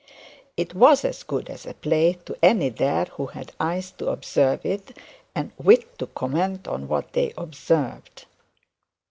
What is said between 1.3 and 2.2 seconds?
as a play